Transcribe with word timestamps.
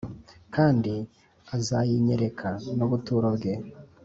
kandi 0.55 0.93
azayinyereka 1.55 2.49
n’ubuturo 2.77 3.27
bwe. 3.35 3.53